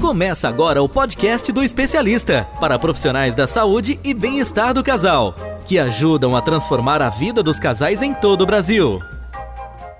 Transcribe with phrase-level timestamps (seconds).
[0.00, 5.34] Começa agora o podcast do especialista para profissionais da saúde e bem-estar do casal,
[5.66, 8.98] que ajudam a transformar a vida dos casais em todo o Brasil.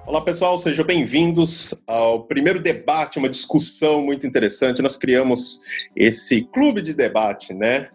[0.07, 4.81] Olá pessoal, sejam bem-vindos ao primeiro debate, uma discussão muito interessante.
[4.81, 5.60] Nós criamos
[5.94, 7.90] esse clube de debate, né?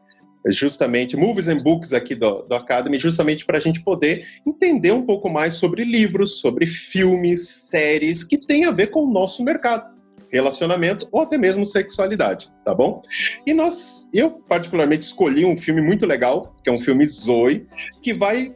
[0.49, 5.01] Justamente, Movies and Books aqui do, do Academy, justamente para a gente poder entender um
[5.01, 9.94] pouco mais sobre livros, sobre filmes, séries que têm a ver com o nosso mercado
[10.35, 13.01] relacionamento ou até mesmo sexualidade, tá bom?
[13.45, 17.65] E nós, eu particularmente escolhi um filme muito legal, que é um filme Zoe,
[18.01, 18.49] que vai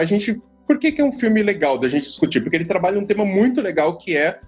[0.00, 0.40] a gente
[0.72, 2.40] por que, que, é um filme legal da gente discutir?
[2.40, 4.38] Porque ele trabalha um tema muito legal que é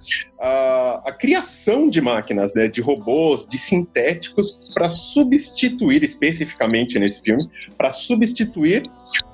[0.40, 7.42] a, a criação de máquinas, né, de robôs, de sintéticos, para substituir, especificamente nesse filme,
[7.76, 8.82] para substituir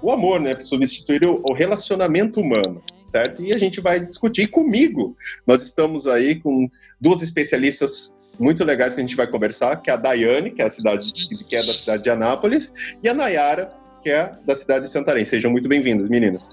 [0.02, 3.42] o amor, né, para substituir o, o relacionamento humano certo?
[3.42, 5.16] E a gente vai discutir comigo.
[5.44, 6.70] Nós estamos aí com
[7.00, 10.64] duas especialistas muito legais que a gente vai conversar, que é a Daiane, que é,
[10.64, 14.84] a cidade, que é da cidade de Anápolis, e a Nayara, que é da cidade
[14.84, 15.24] de Santarém.
[15.24, 16.50] Sejam muito bem-vindas, meninas.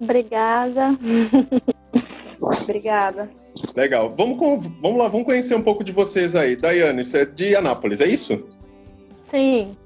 [0.00, 0.90] Obrigada.
[2.40, 3.30] Obrigada.
[3.74, 4.14] Legal.
[4.16, 6.56] Vamos, vamos lá, vamos conhecer um pouco de vocês aí.
[6.56, 8.44] Daiane, você é de Anápolis, é isso?
[9.20, 9.76] Sim.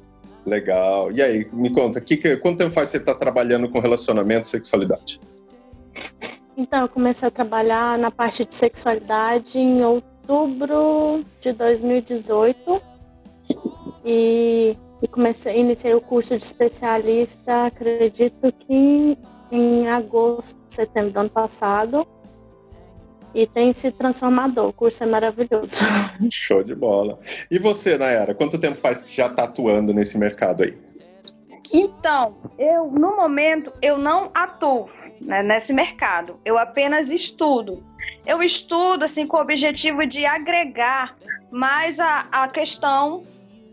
[0.45, 1.13] Legal.
[1.13, 4.51] E aí, me conta, que, que, quanto tempo faz você está trabalhando com relacionamento e
[4.51, 5.21] sexualidade?
[6.57, 12.83] Então, eu comecei a trabalhar na parte de sexualidade em outubro de 2018
[14.05, 19.17] e, e comecei, iniciei o curso de especialista, acredito que
[19.51, 22.07] em agosto, setembro do ano passado
[23.35, 24.69] e tem se transformador.
[24.69, 25.85] O curso é maravilhoso.
[26.31, 27.19] Show de bola.
[27.51, 30.77] E você, Nayara, quanto tempo faz que já está atuando nesse mercado aí?
[31.73, 36.41] Então, eu no momento eu não atuo né, nesse mercado.
[36.45, 37.85] Eu apenas estudo.
[38.27, 41.17] Eu estudo assim com o objetivo de agregar
[41.51, 43.25] mais a, a questão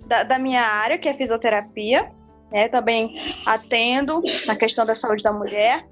[0.05, 2.11] da, da minha área, que é fisioterapia.
[2.51, 5.85] Né, também atendo na questão da saúde da mulher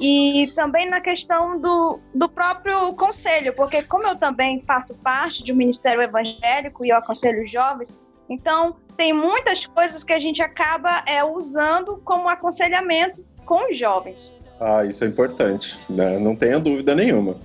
[0.00, 5.52] e também na questão do, do próprio conselho, porque como eu também faço parte de
[5.52, 7.92] um ministério evangélico e eu aconselho jovens,
[8.28, 14.36] então tem muitas coisas que a gente acaba é, usando como aconselhamento com os jovens.
[14.60, 16.18] Ah, isso é importante, né?
[16.18, 17.36] não tenha dúvida nenhuma.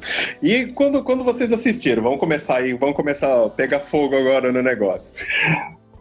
[0.41, 4.63] E quando, quando vocês assistiram, vamos começar aí, vamos começar a pegar fogo agora no
[4.63, 5.13] negócio.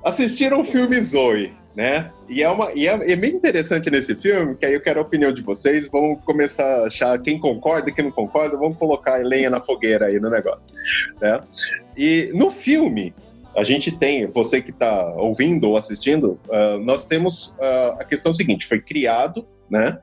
[0.04, 2.10] Assistiram o filme Zoe, né?
[2.28, 5.02] E, é, uma, e é, é bem interessante nesse filme, que aí eu quero a
[5.02, 9.24] opinião de vocês, vamos começar a achar quem concorda e quem não concorda, vamos colocar
[9.24, 10.74] lenha na fogueira aí no negócio,
[11.20, 11.40] né?
[11.96, 13.14] E no filme,
[13.56, 18.32] a gente tem, você que está ouvindo ou assistindo, uh, nós temos uh, a questão
[18.32, 19.98] seguinte, foi criado, né,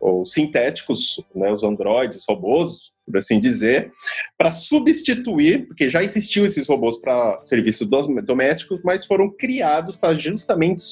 [0.00, 3.90] os sintéticos, né, os androides, robôs, por assim dizer,
[4.38, 7.88] para substituir, porque já existiam esses robôs para serviços
[8.24, 10.82] domésticos, mas foram criados para justamente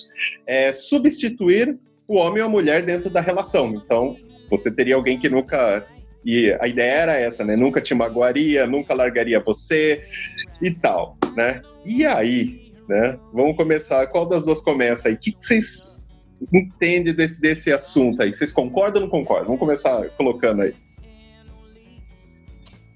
[0.47, 3.75] é, substituir o homem ou a mulher dentro da relação.
[3.75, 4.17] Então,
[4.51, 5.87] você teria alguém que nunca.
[6.25, 7.57] E a ideia era essa, né?
[7.57, 10.05] Nunca te magoaria, nunca largaria você
[10.61, 11.63] e tal, né?
[11.87, 13.19] E aí, né?
[13.33, 14.07] Vamos começar.
[14.09, 15.15] Qual das duas começa aí?
[15.15, 16.03] O que vocês
[16.53, 18.35] entendem desse, desse assunto aí?
[18.35, 19.47] Vocês concordam ou não concordam?
[19.47, 20.75] Vamos começar colocando aí.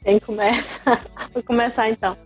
[0.05, 0.81] Quem começa?
[1.33, 2.17] Vou começar então.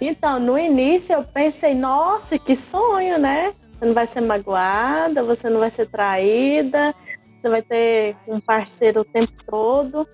[0.00, 3.52] Então, no início eu pensei, nossa, que sonho, né?
[3.72, 6.94] Você não vai ser magoada, você não vai ser traída,
[7.40, 10.08] você vai ter um parceiro o tempo todo.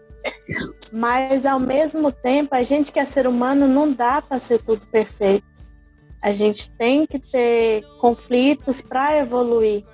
[0.91, 4.87] Mas ao mesmo tempo, a gente que é ser humano não dá para ser tudo
[4.87, 5.47] perfeito.
[6.21, 9.85] A gente tem que ter conflitos para evoluir.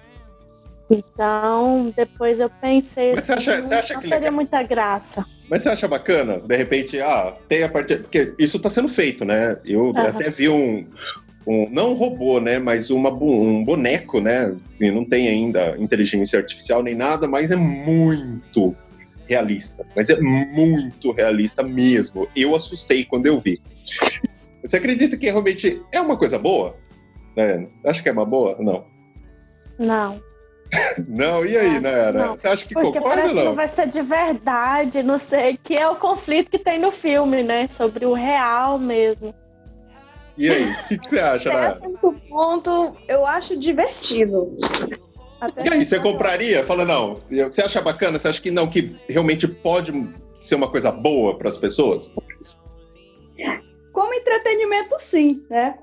[0.90, 4.34] Então, depois eu pensei Mas você acha, assim, você acha não que teria legal?
[4.34, 5.24] muita graça.
[5.50, 7.98] Mas você acha bacana, de repente, ah, tem a partir.
[8.00, 9.58] Porque isso está sendo feito, né?
[9.64, 9.98] Eu uhum.
[9.98, 10.86] até vi um,
[11.46, 11.68] um.
[11.70, 12.58] Não um robô, né?
[12.58, 14.56] Mas uma, um boneco, né?
[14.80, 18.74] E não tem ainda inteligência artificial nem nada, mas é muito
[19.26, 19.86] realista.
[19.94, 22.26] Mas é muito realista mesmo.
[22.34, 23.60] Eu assustei quando eu vi.
[24.62, 26.76] Você acredita que realmente é uma coisa boa?
[27.36, 27.68] Né?
[27.84, 28.56] Acha que é uma boa?
[28.58, 28.86] Não.
[29.78, 30.27] Não.
[31.06, 32.28] Não, e aí, Nayara?
[32.28, 33.42] Você acha que Porque concorda parece ou não?
[33.42, 36.92] que não vai ser de verdade, não sei, que é o conflito que tem no
[36.92, 37.68] filme, né?
[37.68, 39.34] Sobre o real mesmo.
[40.36, 41.80] E aí, o que, que, você acha, Nayara?
[41.80, 44.54] certo ponto, eu acho divertido.
[45.40, 46.64] Até e aí, você compraria?
[46.64, 48.18] Fala, não, você acha bacana?
[48.18, 49.92] Você acha que não, que realmente pode
[50.38, 52.14] ser uma coisa boa para as pessoas?
[53.92, 55.76] Como entretenimento, sim, né?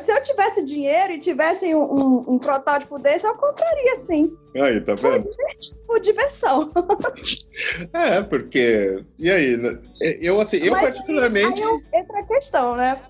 [0.00, 4.34] Se eu tivesse dinheiro e tivesse um, um, um, protótipo desse, eu compraria sim.
[4.56, 5.28] Aí, tá vendo?
[5.86, 6.72] Por diversão.
[7.92, 9.04] É, porque.
[9.18, 9.56] E aí?
[10.20, 11.62] Eu, assim, eu Mas particularmente.
[11.62, 13.00] Aí, aí entra a questão, né?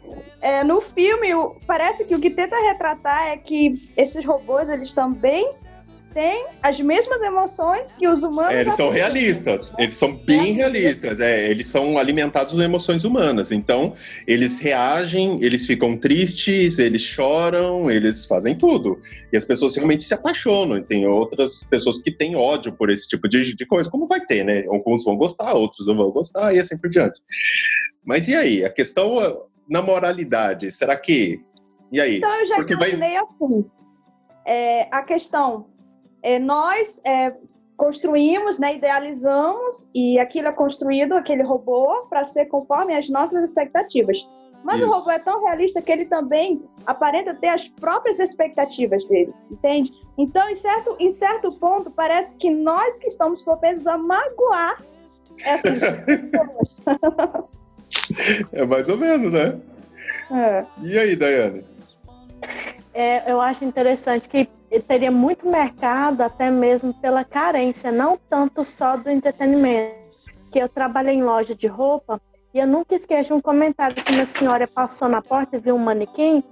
[0.44, 1.28] é, no filme,
[1.66, 5.48] parece que o que tenta retratar é que esses robôs, eles também
[6.14, 8.54] têm as mesmas emoções que os humanos.
[8.54, 13.50] É, eles são realistas, eles são bem realistas, é, eles são alimentados de emoções humanas.
[13.50, 13.94] Então,
[14.26, 18.98] eles reagem, eles ficam tristes, eles choram, eles fazem tudo.
[19.32, 20.78] E as pessoas realmente se apaixonam.
[20.78, 24.20] E tem outras pessoas que têm ódio por esse tipo de, de coisa, como vai
[24.20, 24.64] ter, né?
[24.68, 27.20] Alguns vão gostar, outros não vão gostar, e assim por diante.
[28.04, 28.64] Mas e aí?
[28.64, 29.16] A questão
[29.68, 31.42] na moralidade, será que.
[31.90, 32.18] E aí?
[32.18, 32.92] Então, eu já Porque vai...
[32.92, 33.64] assim.
[34.46, 35.66] É, a questão
[36.24, 37.34] é, nós é,
[37.76, 44.26] construímos, né, idealizamos e aquilo é construído, aquele robô, para ser conforme as nossas expectativas.
[44.64, 44.88] Mas Isso.
[44.88, 49.92] o robô é tão realista que ele também aparenta ter as próprias expectativas dele, entende?
[50.16, 54.82] Então, em certo, em certo ponto, parece que nós que estamos propensos a magoar
[55.44, 56.76] essas pessoas.
[58.50, 59.60] é mais ou menos, né?
[60.30, 60.64] É.
[60.80, 61.62] E aí, Daiane?
[62.94, 64.48] É, eu acho interessante que
[64.80, 69.94] teria muito mercado, até mesmo pela carência, não tanto só do entretenimento.
[70.50, 72.20] Que eu trabalhei em loja de roupa
[72.52, 75.78] e eu nunca esqueço um comentário que uma senhora passou na porta e viu um
[75.78, 76.42] manequim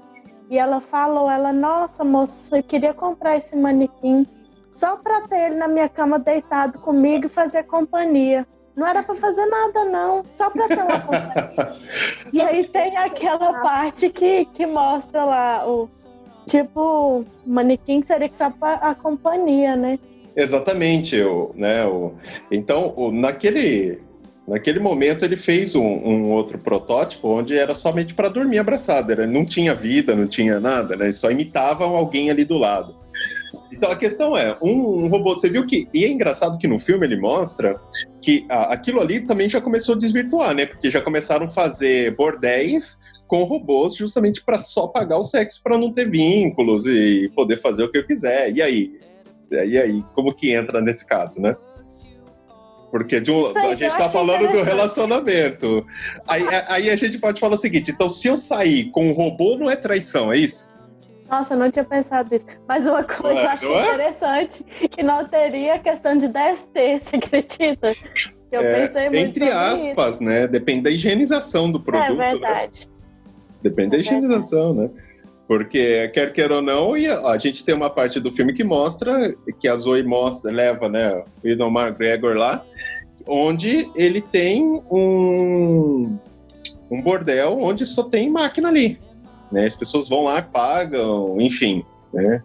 [0.51, 4.27] e ela falou, ela, nossa moça, eu queria comprar esse manequim
[4.71, 8.47] só para ter ele na minha cama deitado comigo e fazer companhia.
[8.75, 11.77] Não era para fazer nada, não, só para ter uma companhia.
[12.33, 15.89] e aí tem aquela parte que, que mostra lá o,
[16.45, 19.99] Tipo, manequim seria que só a companhia, né?
[20.35, 21.85] Exatamente, o, né?
[21.87, 22.15] O,
[22.51, 24.01] então, o, naquele,
[24.49, 29.27] naquele momento ele fez um, um outro protótipo onde era somente para dormir abraçado, ele
[29.27, 31.13] não tinha vida, não tinha nada, né?
[31.13, 33.03] Só imitavam alguém ali do lado.
[33.71, 35.89] Então a questão é, um, um, robô, você viu que.
[35.93, 37.81] E é engraçado que no filme ele mostra
[38.21, 40.67] que a, aquilo ali também já começou a desvirtuar, né?
[40.67, 43.01] Porque já começaram a fazer bordéis
[43.33, 47.83] com robôs justamente para só pagar o sexo para não ter vínculos e poder fazer
[47.83, 48.53] o que eu quiser.
[48.53, 49.01] E aí?
[49.51, 51.57] E aí, como que entra nesse caso, né?
[52.91, 55.83] Porque um, Sei, a gente está falando do relacionamento.
[56.29, 59.57] Aí, aí a gente pode falar o seguinte: então, se eu sair com um robô,
[59.57, 60.69] não é traição, é isso?
[61.27, 62.45] Nossa, eu não tinha pensado nisso.
[62.69, 63.95] Mas uma coisa eu achei é?
[63.95, 67.97] interessante que não teria questão de DST, você acredita?
[68.53, 70.25] Eu é, pensei muito Entre aspas, isso.
[70.25, 70.47] né?
[70.47, 72.21] Depende da higienização do é produto.
[72.21, 72.81] É verdade.
[72.81, 72.92] Né?
[73.63, 74.91] Depende da higienização, né?
[75.47, 79.69] Porque, quer queira ou não, a gente tem uma parte do filme que mostra, que
[79.69, 82.65] a Zoe mostra, leva, né, o Ian McGregor lá,
[83.27, 86.17] onde ele tem um,
[86.91, 88.99] um bordel onde só tem máquina ali.
[89.51, 89.67] Né?
[89.67, 91.85] As pessoas vão lá, pagam, enfim.
[92.13, 92.43] Né?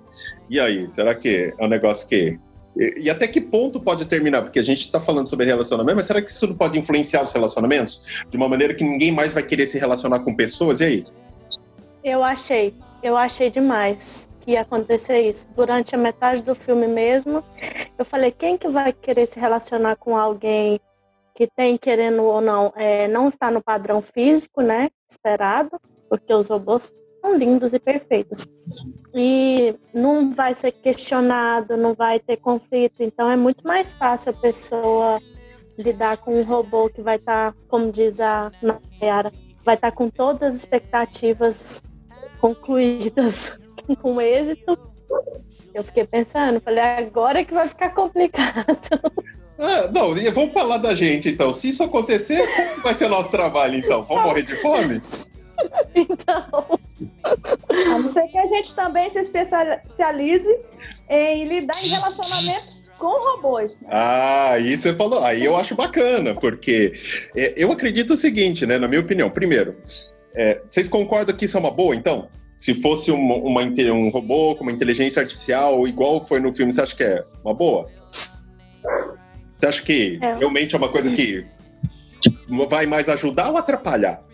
[0.50, 2.38] E aí, será que é um negócio que.
[2.78, 4.44] E, até que ponto pode terminar?
[4.44, 7.32] Porque a gente está falando sobre relacionamento, mas será que isso não pode influenciar os
[7.32, 8.24] relacionamentos?
[8.30, 10.80] De uma maneira que ninguém mais vai querer se relacionar com pessoas?
[10.80, 11.04] E aí?
[12.04, 12.74] Eu achei.
[13.02, 15.48] Eu achei demais que ia acontecer isso.
[15.56, 17.44] Durante a metade do filme mesmo,
[17.98, 20.80] eu falei: quem que vai querer se relacionar com alguém
[21.36, 24.90] que tem, querendo ou não, é, não está no padrão físico, né?
[25.08, 26.96] Esperado, porque os robôs
[27.28, 28.48] são lindos e perfeitos.
[29.14, 33.02] E não vai ser questionado, não vai ter conflito.
[33.02, 35.20] Então é muito mais fácil a pessoa
[35.78, 39.32] lidar com um robô que vai estar, tá, como diz a Nayara,
[39.64, 41.84] vai estar tá com todas as expectativas
[42.40, 43.58] concluídas
[44.02, 44.78] com êxito.
[45.74, 48.66] Eu fiquei pensando, falei, agora é que vai ficar complicado.
[49.60, 51.52] Ah, não, vamos falar da gente então.
[51.52, 54.04] Se isso acontecer, como vai ser nosso trabalho então?
[54.04, 55.02] Vamos morrer de fome?
[55.96, 56.80] Então.
[57.24, 60.60] A não ser que a gente também se especialize
[61.10, 63.80] em lidar em relacionamentos com robôs.
[63.80, 63.88] Né?
[63.92, 65.24] Ah, aí você falou.
[65.24, 66.94] Aí eu acho bacana, porque
[67.36, 68.78] é, eu acredito o seguinte, né?
[68.78, 69.30] Na minha opinião.
[69.30, 69.76] Primeiro,
[70.36, 72.30] é, vocês concordam que isso é uma boa, então?
[72.58, 76.82] Se fosse uma, uma, um robô com uma inteligência artificial, igual foi no filme, você
[76.82, 77.88] acha que é uma boa?
[79.58, 80.36] Você acha que é.
[80.36, 81.46] realmente é uma coisa que,
[82.22, 82.30] que
[82.68, 84.27] vai mais ajudar ou atrapalhar?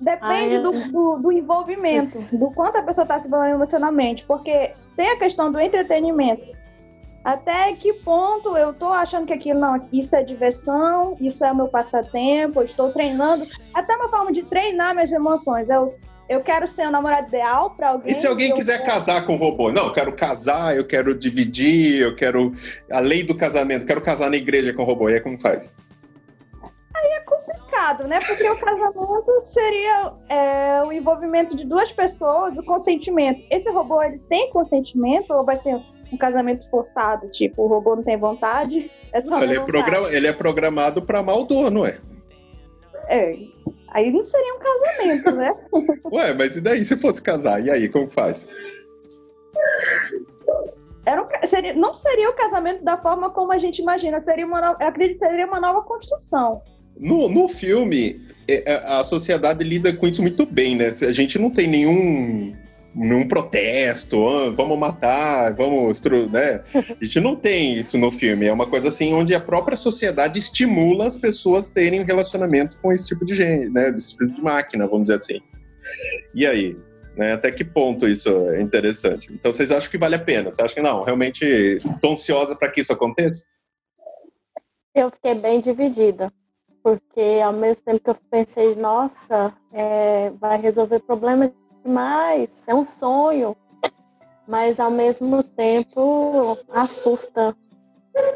[0.00, 5.10] Depende do, do, do, envolvimento, do quanto a pessoa está se envolvendo emocionalmente, porque tem
[5.10, 6.54] a questão do entretenimento.
[7.24, 11.56] Até que ponto eu estou achando que aquilo não, isso é diversão, isso é o
[11.56, 15.68] meu passatempo, eu estou treinando, até uma forma de treinar minhas emoções.
[15.68, 15.96] Eu,
[16.28, 18.12] eu quero ser um namorado ideal para alguém.
[18.12, 18.92] E se alguém quiser quero...
[18.92, 19.72] casar com o robô?
[19.72, 22.52] Não, eu quero casar, eu quero dividir, eu quero
[22.88, 25.08] a lei do casamento, quero casar na igreja com o robô.
[25.08, 25.74] E aí como faz?
[26.94, 27.65] Aí é complicado,
[28.08, 28.18] né?
[28.26, 33.42] Porque o casamento seria é, o envolvimento de duas pessoas, o consentimento.
[33.50, 35.80] Esse robô, ele tem consentimento ou vai ser
[36.12, 37.28] um casamento forçado?
[37.30, 38.90] Tipo, o robô não tem vontade?
[39.12, 41.98] É só ele, é programa, ele é programado para amar o dono, é?
[43.08, 43.36] É.
[43.88, 45.54] Aí não seria um casamento, né?
[46.12, 47.64] Ué, mas e daí se fosse casar?
[47.64, 48.46] E aí, como faz?
[51.04, 54.76] Era um, seria, não seria o casamento da forma como a gente imagina, seria uma,
[54.80, 56.62] eu acredito que seria uma nova construção.
[56.98, 60.88] No, no filme, é, é, a sociedade lida com isso muito bem, né?
[60.88, 62.54] A gente não tem nenhum
[62.94, 66.00] num protesto, ah, vamos matar, vamos,
[66.32, 66.64] né?
[66.74, 68.46] A gente não tem isso no filme.
[68.46, 72.90] É uma coisa assim onde a própria sociedade estimula as pessoas terem um relacionamento com
[72.90, 73.92] esse tipo de gente, né?
[73.92, 75.40] Desse tipo de máquina, vamos dizer assim.
[76.34, 76.74] E aí?
[77.14, 77.32] Né?
[77.34, 79.30] Até que ponto isso é interessante?
[79.30, 80.50] Então vocês acham que vale a pena?
[80.50, 81.04] Você acha que não?
[81.04, 83.44] Realmente estou ansiosa para que isso aconteça?
[84.94, 86.32] Eu fiquei bem dividida
[86.86, 91.50] porque ao mesmo tempo que eu pensei, nossa, é, vai resolver problemas
[91.84, 93.56] demais, é um sonho,
[94.46, 97.56] mas ao mesmo tempo assusta.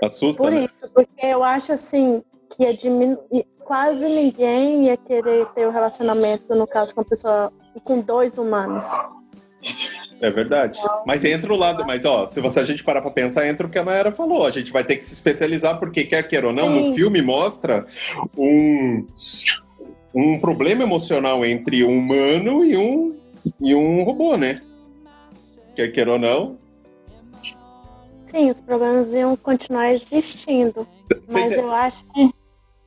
[0.02, 0.42] Assusta?
[0.42, 0.64] Por né?
[0.64, 5.72] isso, porque eu acho assim que ia diminuir, quase ninguém ia querer ter o um
[5.72, 7.52] relacionamento, no caso, com uma pessoa
[7.84, 8.86] com dois humanos.
[10.20, 10.78] É verdade.
[11.06, 13.70] Mas entra o lado, mas ó, se você a gente parar pra pensar, entra o
[13.70, 14.46] que a Naira falou.
[14.46, 16.88] A gente vai ter que se especializar, porque quer queira ou não, Sim.
[16.90, 17.86] no filme mostra
[18.36, 19.06] um,
[20.14, 23.18] um problema emocional entre um humano e um
[23.58, 24.60] e um robô, né?
[25.74, 26.58] Quer queira ou não.
[28.26, 30.86] Sim, os problemas iam continuar existindo.
[31.28, 32.30] mas eu acho que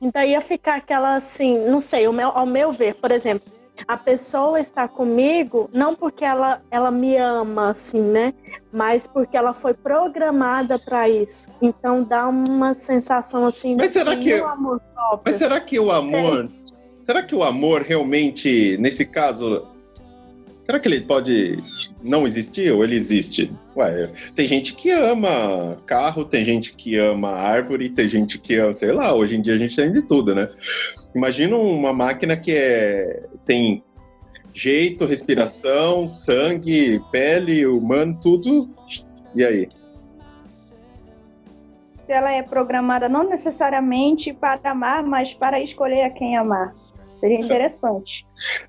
[0.00, 3.52] ainda ia ficar aquela assim, não sei, meu, ao meu ver, por exemplo,
[3.86, 8.32] a pessoa está comigo não porque ela, ela me ama, assim, né?
[8.72, 11.50] Mas porque ela foi programada para isso.
[11.60, 13.76] Então dá uma sensação assim.
[13.76, 14.80] Mas será que, amor
[15.24, 16.50] mas será que o amor,
[17.02, 19.66] será que o amor realmente, nesse caso,
[20.64, 21.58] Será que ele pode
[22.02, 23.52] não existir ou ele existe?
[23.76, 28.72] Ué, tem gente que ama carro, tem gente que ama árvore, tem gente que ama,
[28.72, 30.48] sei lá, hoje em dia a gente tem de tudo, né?
[31.14, 33.82] Imagina uma máquina que é, tem
[34.52, 38.70] jeito, respiração, sangue, pele, humano, tudo.
[39.34, 39.68] E aí?
[42.06, 46.74] Ela é programada não necessariamente para amar, mas para escolher a quem amar.
[47.18, 48.26] Seria interessante.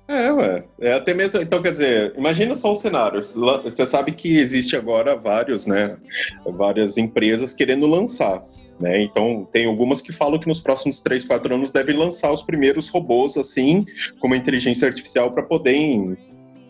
[0.08, 0.64] É, ué.
[0.80, 1.42] É até mesmo.
[1.42, 3.22] Então, quer dizer, imagina só o cenário.
[3.22, 5.98] Você sabe que existe agora vários, né?
[6.46, 8.42] Várias empresas querendo lançar.
[8.78, 9.02] Né?
[9.02, 12.88] Então, tem algumas que falam que nos próximos 3, 4 anos devem lançar os primeiros
[12.88, 13.86] robôs, assim,
[14.20, 16.16] como inteligência artificial, para poderem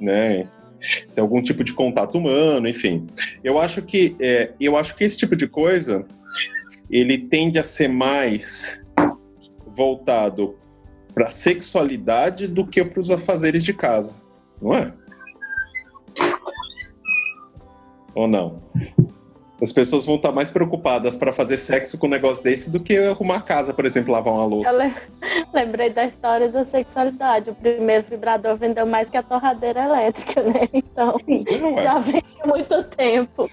[0.00, 0.48] né,
[1.14, 3.06] ter algum tipo de contato humano, enfim.
[3.42, 6.06] Eu acho que, é, eu acho que esse tipo de coisa
[6.88, 8.80] ele tende a ser mais
[9.66, 10.56] voltado
[11.12, 14.20] para sexualidade do que para os afazeres de casa,
[14.60, 14.92] não é?
[18.14, 18.62] Ou não?
[19.60, 22.96] As pessoas vão estar mais preocupadas para fazer sexo com um negócio desse do que
[22.98, 24.70] arrumar a casa, por exemplo, lavar uma louça.
[24.70, 27.50] Eu lembrei da história da sexualidade.
[27.50, 30.68] O primeiro vibrador vendeu mais que a torradeira elétrica, né?
[30.72, 31.18] Então,
[31.78, 31.82] é.
[31.82, 33.50] já vende há muito tempo.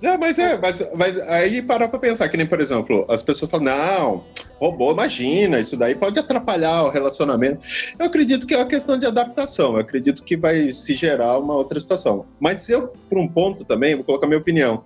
[0.00, 3.50] É, mas é, mas, mas aí parar para pensar, que nem, por exemplo, as pessoas
[3.50, 4.24] falam, não,
[4.62, 7.66] robô, imagina, isso daí pode atrapalhar o relacionamento.
[7.98, 11.56] Eu acredito que é uma questão de adaptação, eu acredito que vai se gerar uma
[11.56, 12.26] outra situação.
[12.38, 14.84] Mas eu, por um ponto também, vou colocar minha opinião.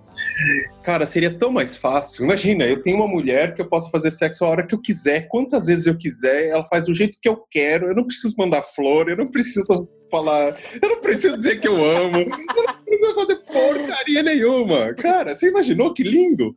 [0.81, 2.25] Cara, seria tão mais fácil.
[2.25, 5.27] Imagina, eu tenho uma mulher que eu posso fazer sexo a hora que eu quiser,
[5.27, 8.63] quantas vezes eu quiser, ela faz do jeito que eu quero, eu não preciso mandar
[8.63, 13.15] flor, eu não preciso falar, eu não preciso dizer que eu amo, eu não preciso
[13.15, 14.93] fazer porcaria nenhuma.
[14.93, 16.55] Cara, você imaginou que lindo?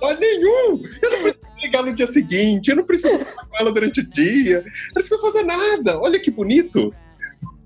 [0.00, 0.82] Não nenhum!
[1.02, 4.10] Eu não preciso ligar no dia seguinte, eu não preciso falar com ela durante o
[4.10, 4.62] dia, eu
[4.94, 5.98] não preciso fazer nada.
[6.00, 6.94] Olha que bonito.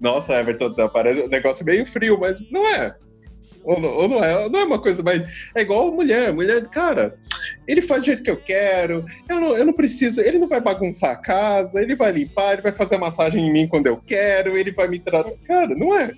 [0.01, 2.97] Nossa, Everton, tá, parece um negócio meio frio, mas não é.
[3.63, 5.23] Ou não, ou não, é, não é uma coisa mais.
[5.55, 6.33] É igual mulher.
[6.33, 7.19] Mulher, cara,
[7.67, 10.21] ele faz do jeito que eu quero, eu não, eu não preciso.
[10.21, 13.69] Ele não vai bagunçar a casa, ele vai limpar, ele vai fazer massagem em mim
[13.69, 15.33] quando eu quero, ele vai me tratar.
[15.47, 16.13] Cara, não é.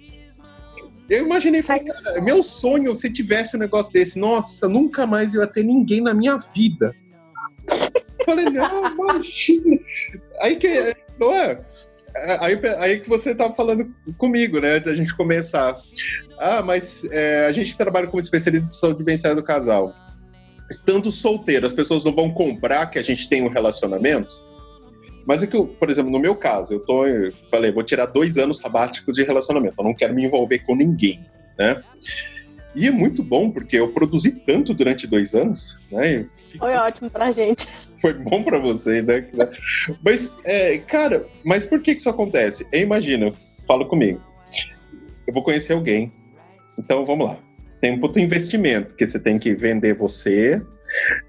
[1.08, 5.42] Eu imaginei, falei, cara, meu sonho se tivesse um negócio desse, nossa, nunca mais eu
[5.42, 6.94] ia ter ninguém na minha vida.
[8.24, 9.78] Falei, não, imagina.
[10.40, 11.60] Aí que, não é?
[12.40, 15.76] Aí, aí que você estava falando comigo, né, antes da gente começar.
[16.38, 19.94] Ah, mas é, a gente trabalha como especialista de bem-estar do casal.
[20.70, 24.34] Estando solteiro, as pessoas não vão comprar que a gente tem um relacionamento?
[25.26, 28.06] Mas é que, eu, por exemplo, no meu caso, eu tô, eu falei, vou tirar
[28.06, 31.24] dois anos sabáticos de relacionamento, eu não quero me envolver com ninguém,
[31.58, 31.82] né?
[32.74, 36.26] E é muito bom, porque eu produzi tanto durante dois anos, né?
[36.58, 37.68] Foi ótimo pra gente.
[38.02, 39.26] Foi bom pra você, né?
[40.04, 42.66] Mas, é, cara, mas por que, que isso acontece?
[42.70, 43.34] Eu imagino,
[43.66, 44.20] fala comigo.
[45.26, 46.12] Eu vou conhecer alguém.
[46.78, 47.38] Então, vamos lá.
[47.80, 50.60] Tem um puto investimento, porque você tem que vender você,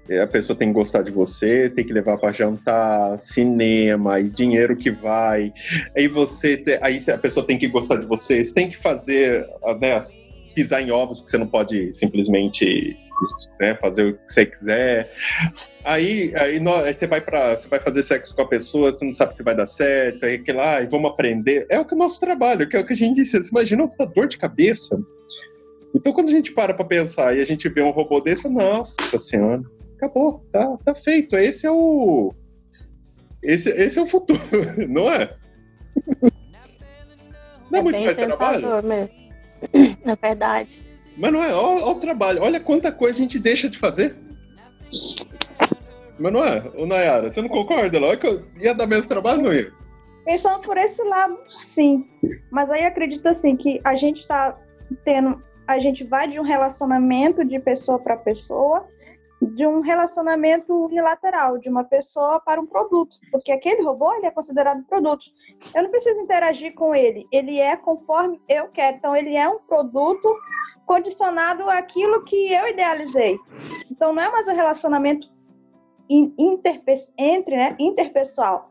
[0.08, 4.28] É, a pessoa tem que gostar de você, tem que levar para jantar, cinema, e
[4.28, 5.52] dinheiro que vai.
[5.96, 9.46] Aí você, aí a pessoa tem que gostar de você, você tem que fazer,
[9.80, 9.98] né,
[10.54, 12.96] pisar em ovos, porque você não pode simplesmente
[13.60, 15.10] né, fazer o que você quiser.
[15.84, 19.12] Aí, aí, aí você vai para você vai fazer sexo com a pessoa, você não
[19.12, 21.66] sabe se vai dar certo, aí aquilo lá, e vamos aprender.
[21.68, 23.42] É o que é o nosso trabalho, que é o que a gente disse.
[23.42, 24.98] Você imagina uma dor de cabeça.
[25.94, 29.16] Então, quando a gente para para pensar e a gente vê um robô desse, nossa
[29.16, 29.62] senhora,
[29.96, 31.36] acabou, tá, tá feito.
[31.36, 32.34] Esse é o
[33.44, 34.40] esse, esse é o futuro,
[34.88, 35.36] não é?
[37.70, 38.82] Não é, é muito mais trabalho.
[38.82, 39.24] Mesmo.
[40.04, 40.83] É verdade.
[41.16, 44.16] Mas não é, olha, o trabalho, olha quanta coisa a gente deixa de fazer.
[46.18, 47.98] Mas não é, o Nayara, você não concorda?
[47.98, 49.72] É que ia dar menos trabalho, não ia?
[50.24, 52.06] Pensando por esse lado, sim.
[52.50, 54.56] Mas aí acredito assim que a gente está
[55.04, 55.42] tendo.
[55.66, 58.86] A gente vai de um relacionamento de pessoa para pessoa
[59.44, 64.30] de um relacionamento unilateral, de uma pessoa para um produto, porque aquele robô ele é
[64.30, 65.24] considerado produto.
[65.74, 68.96] Eu não preciso interagir com ele, ele é conforme eu quero.
[68.96, 70.34] Então ele é um produto
[70.86, 73.38] condicionado àquilo que eu idealizei.
[73.90, 75.26] Então não é mais um relacionamento
[76.08, 78.70] entre, né, interpessoal.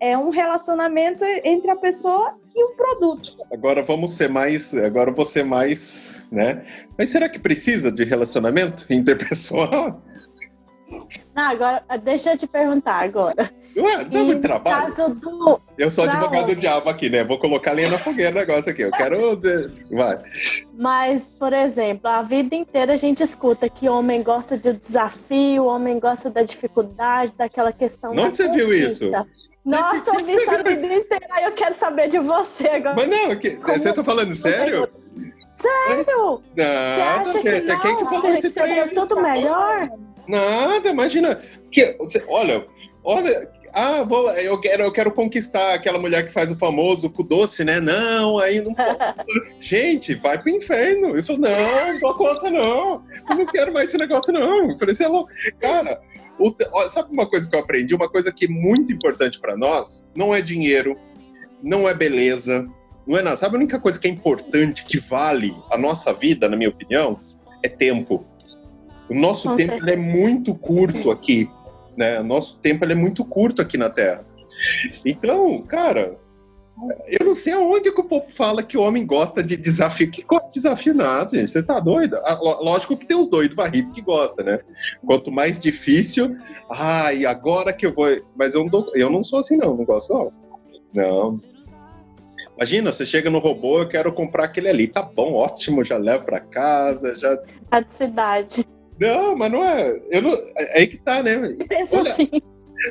[0.00, 3.36] É um relacionamento entre a pessoa e um produto.
[3.52, 6.64] Agora vamos ser mais, agora vou ser mais, né?
[6.98, 9.98] Mas será que precisa de relacionamento interpessoal?
[11.34, 13.50] Não, agora, deixa eu te perguntar agora.
[13.76, 14.86] Ué, dá muito trabalho.
[14.86, 15.60] Caso do...
[15.76, 17.24] Eu sou advogado do diabo aqui, né?
[17.24, 18.82] Vou colocar lenha na fogueira o negócio aqui.
[18.82, 19.40] Eu quero.
[19.90, 20.22] Vai.
[20.72, 25.98] Mas, por exemplo, a vida inteira a gente escuta que homem gosta de desafio, homem
[25.98, 28.12] gosta da dificuldade, daquela questão.
[28.12, 29.10] Onde você viu isso?
[29.64, 31.42] Nossa, eu vi isso a vida inteira.
[31.42, 32.94] Eu quero saber de você agora.
[32.94, 34.88] Mas não, que, você tá falando sério?
[35.56, 36.06] Sério?
[36.06, 37.80] Não, você acha gente, que não?
[37.80, 39.88] Quem que falou você, isso seria tudo melhor?
[40.28, 41.40] Nada, imagina.
[41.70, 42.66] Que, você, olha,
[43.02, 47.24] olha, ah, vou, eu quero, eu quero conquistar aquela mulher que faz o famoso cu
[47.24, 47.80] doce, né?
[47.80, 48.72] Não, aí não
[49.60, 51.16] Gente, vai pro inferno.
[51.16, 53.02] Eu falei, não, não dou conta, não.
[53.28, 54.70] Eu não quero mais esse negócio, não.
[54.70, 55.28] Eu falei, você é louco.
[55.58, 56.00] Cara,
[56.38, 56.54] o,
[56.88, 57.94] sabe uma coisa que eu aprendi?
[57.96, 60.96] Uma coisa que é muito importante para nós não é dinheiro,
[61.60, 62.68] não é beleza,
[63.04, 63.36] não é nada.
[63.36, 67.18] Sabe a única coisa que é importante, que vale a nossa vida, na minha opinião,
[67.60, 68.24] é tempo.
[69.08, 71.50] O nosso Com tempo é muito curto aqui,
[71.96, 72.22] né?
[72.22, 74.24] Nosso tempo é muito curto aqui na Terra.
[75.04, 76.16] Então, cara,
[77.06, 80.10] eu não sei aonde que o povo fala que o homem gosta de desafio.
[80.10, 81.48] Que gosta de desafio nada, gente.
[81.48, 82.16] Você tá doido?
[82.16, 84.60] Ah, lógico que tem os doidos varridos que gosta, né?
[85.06, 86.36] Quanto mais difícil,
[86.70, 88.08] ai, agora que eu vou.
[88.36, 88.90] Mas eu não, dou...
[88.94, 89.76] eu não sou assim, não.
[89.76, 90.32] Não gosto, não.
[90.92, 91.40] Não.
[92.56, 94.86] Imagina, você chega no robô, eu quero comprar aquele ali.
[94.86, 97.36] Tá bom, ótimo, já levo para casa, já.
[97.68, 98.66] Praticidade.
[98.98, 100.00] Não, mas não é.
[100.10, 100.32] Eu não...
[100.56, 101.56] É aí que tá, né?
[101.68, 102.10] Penso Olha...
[102.10, 102.28] assim.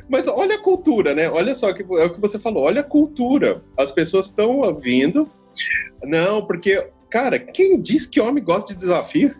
[0.09, 1.29] Mas olha a cultura, né?
[1.29, 3.63] Olha só, que é o que você falou, olha a cultura.
[3.77, 5.29] As pessoas estão vindo.
[6.03, 9.35] Não, porque, cara, quem diz que homem gosta de desafio?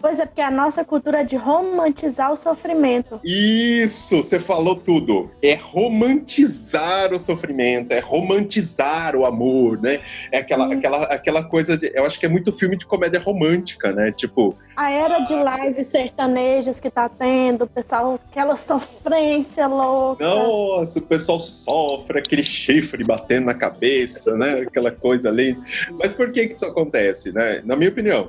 [0.00, 3.20] Pois é, porque a nossa cultura é de romantizar o sofrimento.
[3.24, 5.30] Isso, você falou tudo.
[5.42, 10.00] É romantizar o sofrimento, é romantizar o amor, né?
[10.30, 11.90] É aquela, aquela, aquela coisa de.
[11.94, 14.12] Eu acho que é muito filme de comédia romântica, né?
[14.12, 14.56] Tipo.
[14.76, 20.24] A era de lives sertanejas que tá tendo, o pessoal, aquela sofrência louca.
[20.24, 24.60] Nossa, o pessoal sofre, aquele chifre batendo na cabeça, né?
[24.60, 25.58] Aquela coisa ali.
[25.98, 27.62] Mas por que que isso acontece, né?
[27.64, 28.28] Na minha opinião.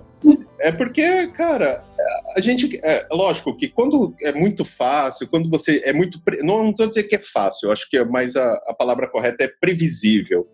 [0.62, 1.84] É porque, cara,
[2.36, 2.80] a gente.
[2.84, 6.22] É, lógico que quando é muito fácil, quando você é muito.
[6.42, 9.44] Não, não estou dizendo que é fácil, acho que é mais a, a palavra correta
[9.44, 10.48] é previsível.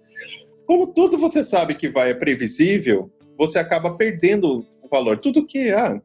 [0.68, 5.20] Como tudo você sabe que vai é previsível, você acaba perdendo o valor.
[5.20, 5.72] Tudo que.
[5.72, 6.00] Ah,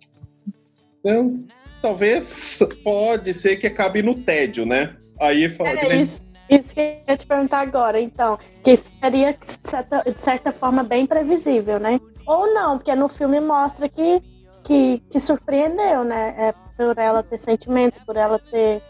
[1.05, 1.47] não,
[1.81, 4.97] talvez pode ser que acabe no tédio, né?
[5.21, 5.71] Aí fala.
[5.71, 8.39] É, isso, isso que eu ia te perguntar agora, então.
[8.65, 12.01] Que seria, de certa, de certa forma, bem previsível, né?
[12.31, 14.23] Ou não, porque no filme mostra que,
[14.63, 16.33] que, que surpreendeu, né?
[16.39, 18.81] É por ela ter sentimentos, por ela ter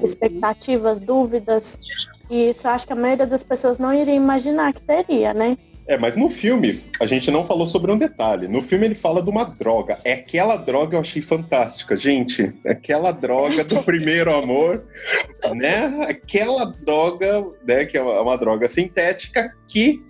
[0.00, 1.78] expectativas, dúvidas.
[2.30, 5.58] E isso eu acho que a maioria das pessoas não iria imaginar que teria, né?
[5.88, 8.46] É, mas no filme, a gente não falou sobre um detalhe.
[8.46, 9.98] No filme ele fala de uma droga.
[10.04, 12.52] É aquela droga eu achei fantástica, gente.
[12.66, 14.84] Aquela droga do primeiro amor,
[15.54, 16.06] né?
[16.06, 20.02] Aquela droga, né, que é uma droga sintética que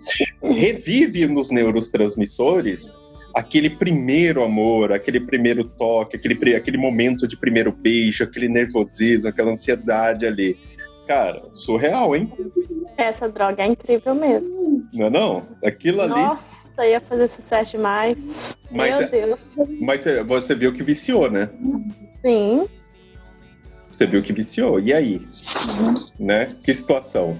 [0.43, 2.99] revive nos neurotransmissores
[3.33, 9.51] aquele primeiro amor, aquele primeiro toque, aquele, aquele momento de primeiro beijo, aquele nervosismo, aquela
[9.51, 10.57] ansiedade ali.
[11.07, 12.31] Cara, surreal, hein?
[13.01, 14.87] Essa droga é incrível mesmo.
[14.93, 15.47] Não é não?
[15.63, 16.09] Aquilo ali.
[16.09, 18.57] Nossa, ia fazer sucesso demais.
[18.69, 19.55] Mas, Meu é- Deus.
[19.81, 21.49] Mas você viu que viciou, né?
[22.23, 22.67] Sim.
[23.91, 24.79] Você viu que viciou.
[24.79, 25.25] E aí?
[25.77, 25.93] Uhum.
[26.19, 26.47] Né?
[26.63, 27.37] Que situação?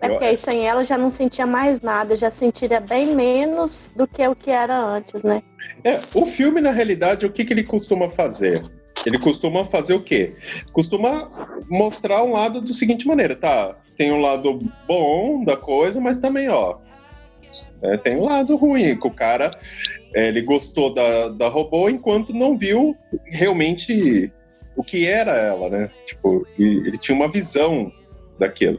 [0.00, 4.06] É porque aí sem ela já não sentia mais nada, já sentiria bem menos do
[4.06, 5.42] que o que era antes, né?
[5.84, 8.62] É, o filme, na realidade, o que, que ele costuma fazer?
[9.04, 10.34] Ele costuma fazer o quê?
[10.72, 11.30] Costuma
[11.68, 13.76] mostrar um lado do seguinte maneira, tá?
[13.96, 16.76] Tem um lado bom da coisa, mas também, ó,
[17.82, 19.50] é, tem um lado ruim, que o cara
[20.14, 24.32] é, ele gostou da, da robô enquanto não viu realmente
[24.76, 25.90] o que era ela, né?
[26.06, 27.90] Tipo, ele tinha uma visão
[28.38, 28.78] daquilo.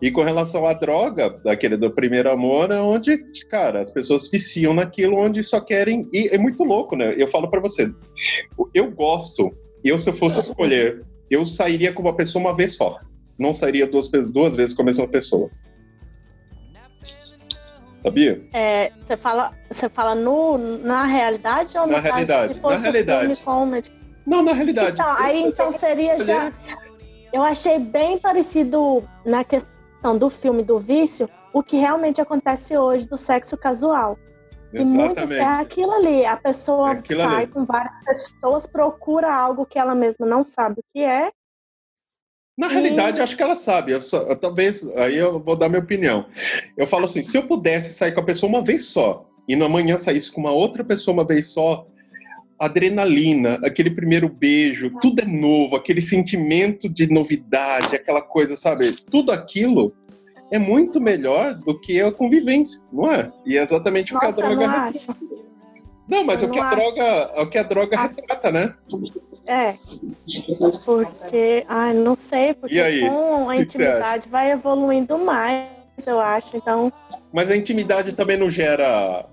[0.00, 3.16] E com relação à droga, daquele do primeiro amor, é onde,
[3.48, 6.06] cara, as pessoas viciam naquilo onde só querem.
[6.12, 7.14] E é muito louco, né?
[7.16, 7.90] Eu falo para você,
[8.74, 9.50] eu gosto,
[9.82, 12.98] eu se eu fosse escolher, eu sairia com uma pessoa uma vez só.
[13.38, 15.50] Não sairia duas, duas vezes com a mesma pessoa.
[17.96, 18.46] Sabia?
[18.52, 23.20] É, você fala, você fala no, na realidade ou na realidade, se fosse na realidade.
[23.20, 23.92] filme comedy?
[24.26, 24.92] Não, na realidade.
[24.92, 26.52] Então, aí então seria já.
[27.32, 32.76] Eu achei bem parecido na questão questão do filme do vício, o que realmente acontece
[32.76, 34.18] hoje do sexo casual.
[34.70, 37.46] Que muitas é aquilo ali, a pessoa é sai ali.
[37.46, 41.30] com várias pessoas, procura algo que ela mesma não sabe o que é.
[42.56, 43.92] Na realidade, acho que ela sabe.
[43.92, 46.26] Eu só, eu, talvez, aí eu vou dar minha opinião.
[46.76, 49.66] Eu falo assim: se eu pudesse sair com a pessoa uma vez só, e no
[49.66, 51.86] amanhã saísse com uma outra pessoa uma vez só,
[52.58, 58.92] adrenalina, aquele primeiro beijo, tudo é novo, aquele sentimento de novidade, aquela coisa, sabe?
[58.92, 59.92] Tudo aquilo
[60.50, 63.30] é muito melhor do que a convivência, não é?
[63.44, 64.66] E é exatamente Nossa, o que a droga.
[66.08, 68.74] Não, não mas o que, a droga, é o que a droga retrata, né?
[69.46, 69.76] É.
[70.84, 75.68] Porque, ai, não sei, porque com a intimidade vai evoluindo mais,
[76.06, 76.56] eu acho.
[76.56, 76.92] Então.
[77.32, 79.24] Mas a intimidade também não gera.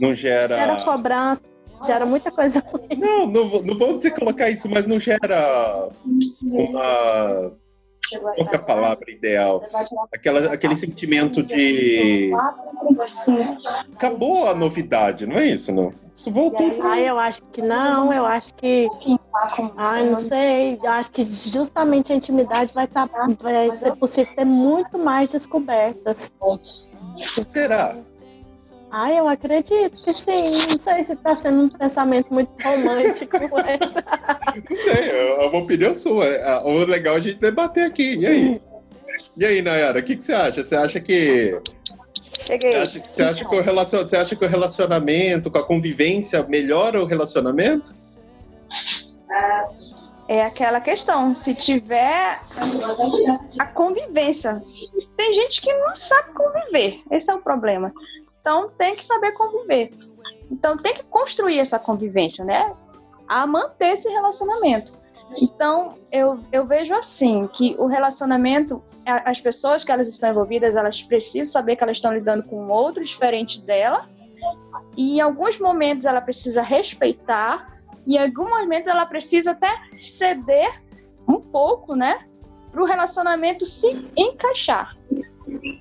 [0.00, 0.56] Não gera.
[0.56, 1.42] Gera cobrança
[1.86, 2.98] gera muita coisa ruim.
[2.98, 5.88] Não, não, não vou dizer colocar isso, mas não gera
[6.42, 7.52] uma.
[8.10, 9.62] Qual é a palavra ideal?
[10.12, 12.32] Aquela, aquele sentimento de.
[13.94, 15.92] Acabou a novidade, não é isso, não?
[16.10, 16.78] Isso voltou.
[16.82, 18.88] Ah, eu acho que não, eu acho que.
[19.76, 20.78] Ah, não sei.
[20.82, 23.08] Eu acho que justamente a intimidade vai, tá,
[23.40, 26.32] vai ser possível ter muito mais descobertas.
[27.46, 27.96] Será?
[28.90, 30.66] Ah, eu acredito que sim.
[30.68, 34.04] Não sei se está sendo um pensamento muito romântico essa.
[34.68, 36.24] Não sei, é uma opinião sua.
[36.24, 38.16] É, o legal é a gente debater aqui.
[38.16, 38.62] E aí?
[39.36, 40.62] E aí, Nayara, o que, que você acha?
[40.62, 41.60] Você acha que.
[42.46, 42.70] Cheguei.
[42.70, 44.00] Você acha, você, acha que o relacion...
[44.00, 47.92] você acha que o relacionamento, com a convivência, melhora o relacionamento?
[50.28, 52.40] É aquela questão, se tiver
[53.58, 54.60] a convivência.
[55.16, 57.92] Tem gente que não sabe conviver, esse é o problema.
[58.40, 59.92] Então tem que saber conviver.
[60.50, 62.74] Então tem que construir essa convivência, né?
[63.26, 64.96] A manter esse relacionamento.
[65.42, 71.02] Então eu, eu vejo assim que o relacionamento, as pessoas que elas estão envolvidas, elas
[71.02, 74.08] precisam saber que elas estão lidando com outro diferente dela.
[74.96, 77.72] E em alguns momentos ela precisa respeitar,
[78.06, 80.82] e em alguns momentos ela precisa até ceder
[81.28, 82.24] um pouco, né?
[82.70, 84.96] Para o relacionamento se encaixar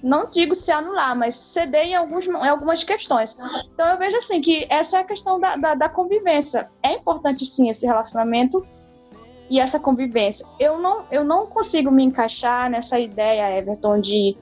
[0.01, 3.38] não digo se anular, mas ceder em, alguns, em algumas questões.
[3.73, 6.69] Então eu vejo assim que essa é a questão da, da, da convivência.
[6.82, 8.65] É importante sim esse relacionamento
[9.49, 10.45] e essa convivência.
[10.60, 14.38] Eu não, eu não consigo me encaixar nessa ideia, Everton, de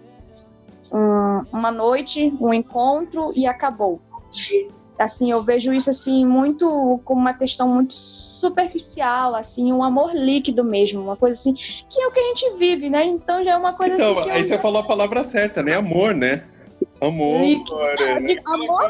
[0.91, 4.01] um, uma noite, um encontro e acabou
[4.97, 10.63] assim, eu vejo isso assim muito como uma questão muito superficial, assim, um amor líquido
[10.63, 13.05] mesmo, uma coisa assim, que é o que a gente vive, né?
[13.05, 14.29] Então já é uma coisa então, assim.
[14.29, 15.75] aí você falou a palavra certa, né?
[15.75, 16.43] Amor, né?
[17.01, 17.55] Amor, é,
[18.45, 18.89] amor,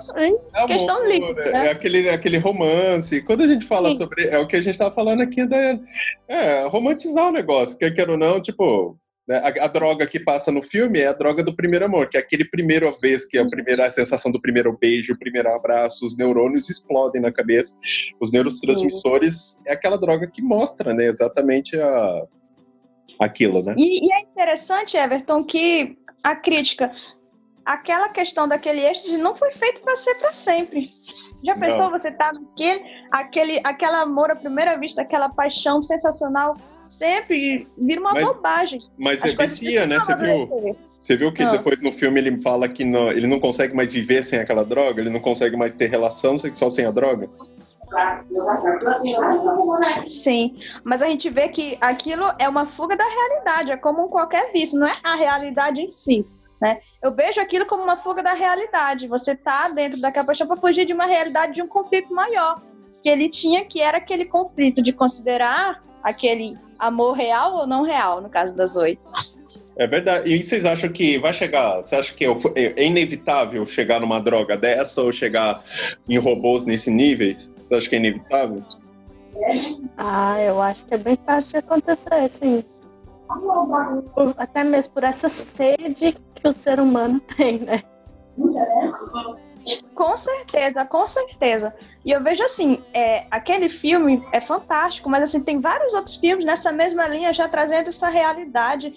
[0.53, 1.45] é questão líquida.
[1.45, 1.67] Né?
[1.67, 3.21] É aquele, aquele romance.
[3.21, 3.97] Quando a gente fala Sim.
[3.97, 4.27] sobre.
[4.27, 5.79] É o que a gente tava falando aqui da.
[6.27, 9.04] É, romantizar o negócio, quer queira ou não, tipo, né?
[9.29, 12.19] A, a, droga que passa no filme é a droga do primeiro amor, que é
[12.19, 16.05] aquele primeiro vez que é a primeira a sensação do primeiro beijo, o primeiro abraço,
[16.05, 17.75] os neurônios explodem na cabeça,
[18.19, 22.23] os neurotransmissores é aquela droga que mostra, né, exatamente a
[23.19, 23.73] aquilo, né?
[23.77, 26.91] E, e é interessante, Everton, que a crítica
[27.65, 30.91] aquela questão daquele êxtase não foi feito para ser para sempre.
[31.43, 31.91] Já pensou não.
[31.91, 36.55] você tá naquele aquele aquela amor à primeira vista, aquela paixão sensacional
[36.89, 38.81] sempre vira uma mas, bobagem.
[38.97, 39.99] Mas é vicia, né?
[39.99, 41.51] Você viu, você viu que ah.
[41.51, 45.01] depois no filme ele fala que não, ele não consegue mais viver sem aquela droga,
[45.01, 47.29] ele não consegue mais ter relação sexual sem a droga?
[50.09, 54.51] Sim, mas a gente vê que aquilo é uma fuga da realidade, é como qualquer
[54.51, 56.25] vício, não é a realidade em si.
[56.59, 56.79] Né?
[57.01, 59.07] Eu vejo aquilo como uma fuga da realidade.
[59.07, 62.61] Você está dentro daquela paixão para fugir de uma realidade, de um conflito maior.
[63.03, 68.21] que ele tinha, que era aquele conflito de considerar aquele amor real ou não real,
[68.21, 69.01] no caso das oito.
[69.75, 70.31] É verdade.
[70.31, 71.77] E vocês acham que vai chegar?
[71.77, 75.63] Você acha que é, é inevitável chegar numa droga dessa ou chegar
[76.07, 77.51] em robôs nesse níveis?
[77.67, 78.63] Você acha que é inevitável?
[79.97, 82.63] Ah, eu acho que é bem fácil de acontecer, sim.
[84.37, 87.81] Até mesmo por essa sede que o ser humano tem, né?
[89.93, 91.73] Com certeza, com certeza.
[92.03, 96.45] E eu vejo assim, é, aquele filme é fantástico, mas assim, tem vários outros filmes
[96.45, 98.93] nessa mesma linha já trazendo essa realidade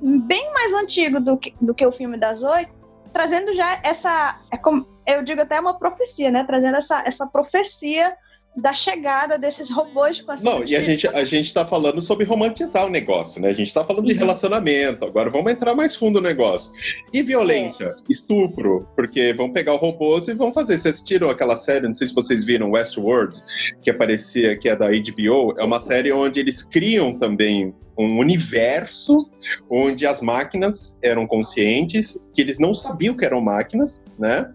[0.00, 2.72] bem mais antigo do que, do que o filme das oito,
[3.12, 4.40] trazendo já essa.
[4.52, 6.44] É como, eu digo até uma profecia, né?
[6.44, 8.16] Trazendo essa, essa profecia
[8.56, 10.44] da chegada desses robôs com essa.
[10.44, 13.48] Não, e a gente, a gente tá falando sobre romantizar o negócio, né?
[13.48, 14.18] A gente tá falando de uhum.
[14.18, 15.04] relacionamento.
[15.04, 16.72] Agora vamos entrar mais fundo no negócio.
[17.12, 17.94] E violência, é.
[18.08, 20.76] estupro, porque vão pegar os robôs e vão fazer.
[20.76, 23.42] Vocês assistiram aquela série, não sei se vocês viram, Westworld,
[23.82, 25.54] que aparecia, que é da HBO.
[25.58, 29.30] É uma série onde eles criam também um universo
[29.70, 34.52] onde as máquinas eram conscientes, que eles não sabiam que eram máquinas, né?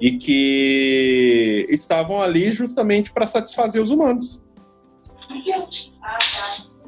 [0.00, 4.42] E que estavam ali justamente para satisfazer os humanos.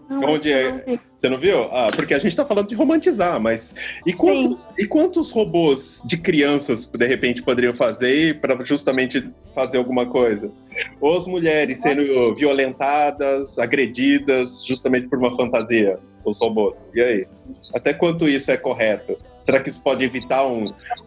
[0.08, 0.98] Não, Onde é?
[1.18, 1.64] Você não viu?
[1.64, 3.74] Ah, porque a gente está falando de romantizar, mas
[4.06, 9.22] e quantos, e quantos robôs de crianças de repente poderiam fazer para justamente
[9.54, 10.50] fazer alguma coisa?
[10.98, 16.88] Ou as mulheres sendo violentadas, agredidas justamente por uma fantasia, os robôs.
[16.94, 17.26] E aí?
[17.74, 19.18] Até quanto isso é correto?
[19.48, 20.66] Será que isso pode evitar um,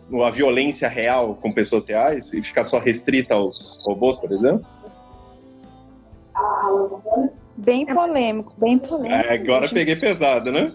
[0.09, 4.65] uma violência real com pessoas reais e ficar só restrita aos robôs, por exemplo?
[7.55, 9.13] Bem polêmico, bem polêmico.
[9.13, 10.73] É, agora peguei pesado, né?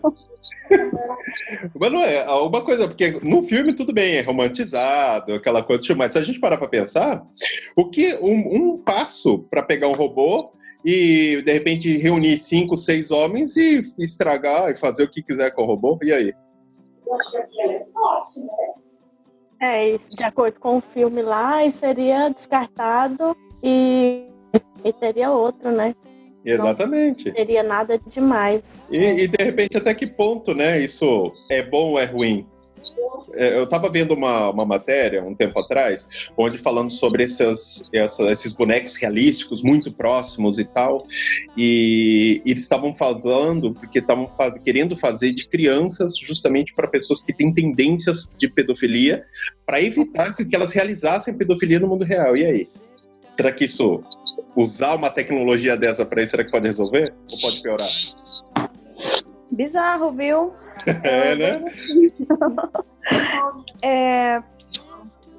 [1.74, 6.12] mas não é, uma coisa, porque no filme tudo bem, é romantizado, aquela coisa, mas
[6.12, 7.26] se a gente parar pra pensar,
[7.74, 10.52] o que um, um passo para pegar um robô
[10.84, 15.62] e de repente reunir cinco, seis homens e estragar e fazer o que quiser com
[15.62, 16.32] o robô, e aí?
[19.60, 24.28] É, isso, de acordo com o filme lá, seria descartado e,
[24.84, 25.94] e teria outro, né?
[26.44, 27.26] Exatamente.
[27.26, 28.86] Não teria nada demais.
[28.90, 30.78] E, e de repente, até que ponto, né?
[30.80, 32.46] Isso é bom ou é ruim?
[33.34, 38.52] É, eu estava vendo uma, uma matéria um tempo atrás, onde falando sobre esses, esses
[38.52, 41.06] bonecos realísticos muito próximos e tal,
[41.56, 47.20] e, e eles estavam falando porque estavam faz, querendo fazer de crianças justamente para pessoas
[47.20, 49.24] que têm tendências de pedofilia,
[49.64, 52.36] para evitar que elas realizassem pedofilia no mundo real.
[52.36, 52.68] E aí?
[53.36, 54.02] Será que isso,
[54.56, 57.12] usar uma tecnologia dessa para isso, será que pode resolver?
[57.32, 57.88] Ou pode piorar?
[59.50, 60.52] Bizarro, viu?
[61.02, 61.64] É, né?
[63.82, 64.42] é,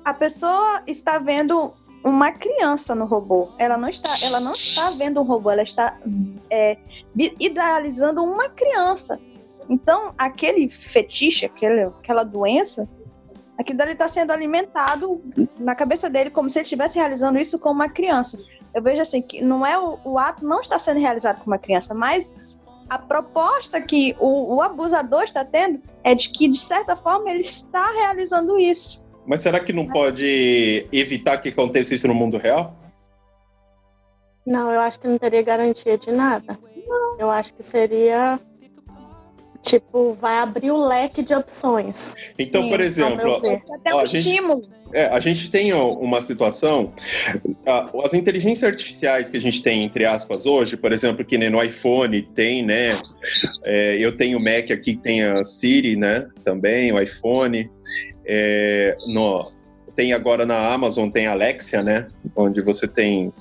[0.03, 3.49] a pessoa está vendo uma criança no robô.
[3.57, 5.97] Ela não está, ela não está vendo um robô, ela está
[6.49, 6.77] é,
[7.39, 9.19] idealizando uma criança.
[9.69, 12.87] Então, aquele fetiche, aquele, aquela doença,
[13.57, 15.21] aquilo dali está sendo alimentado
[15.59, 18.37] na cabeça dele como se ele estivesse realizando isso com uma criança.
[18.73, 21.57] Eu vejo assim que não é o, o ato não está sendo realizado com uma
[21.57, 22.33] criança, mas
[22.89, 27.41] a proposta que o, o abusador está tendo é de que, de certa forma, ele
[27.41, 29.05] está realizando isso.
[29.25, 32.73] Mas será que não pode evitar que aconteça isso no mundo real?
[34.45, 36.57] Não, eu acho que não teria garantia de nada.
[36.87, 37.19] Não.
[37.19, 38.39] Eu acho que seria
[39.67, 42.15] tipo, vai abrir o leque de opções.
[42.39, 43.41] Então, Sim, por exemplo,
[43.73, 44.69] até um estímulo.
[44.93, 46.93] É, a gente tem uma situação,
[48.03, 51.61] as inteligências artificiais que a gente tem, entre aspas, hoje, por exemplo, que nem no
[51.61, 52.89] iPhone tem, né?
[53.65, 56.27] É, eu tenho o Mac aqui que tem a Siri, né?
[56.43, 57.69] Também, o iPhone.
[58.25, 59.51] É, no,
[59.93, 62.07] tem agora na Amazon, tem a Alexia, né?
[62.35, 63.33] Onde você tem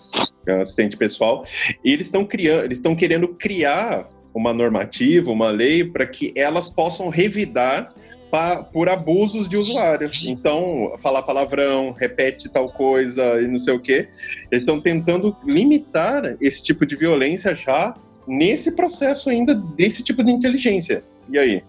[0.48, 1.44] assistente pessoal.
[1.84, 6.68] E eles estão criando, eles estão querendo criar uma normativa, uma lei, para que elas
[6.68, 7.94] possam revidar
[8.30, 10.28] pra, por abusos de usuários.
[10.28, 14.08] Então, falar palavrão, repete tal coisa e não sei o quê.
[14.50, 17.94] Eles estão tentando limitar esse tipo de violência já
[18.26, 21.02] nesse processo ainda desse tipo de inteligência.
[21.30, 21.64] E aí?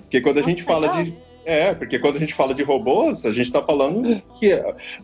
[0.00, 1.14] Porque quando a gente fala de
[1.50, 4.50] é, porque quando a gente fala de robôs, a gente está falando que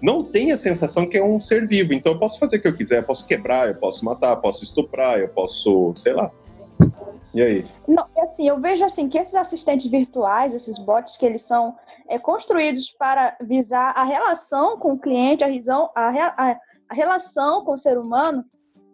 [0.01, 1.93] não tem a sensação que é um ser vivo.
[1.93, 4.41] Então eu posso fazer o que eu quiser, eu posso quebrar, eu posso matar, eu
[4.41, 6.31] posso estuprar, eu posso, sei lá.
[7.35, 7.65] E aí?
[7.89, 11.75] Não, assim, eu vejo assim que esses assistentes virtuais, esses bots, que eles são
[12.09, 17.65] é, construídos para visar a relação com o cliente, a, risão, a, a, a relação
[17.65, 18.45] com o ser humano,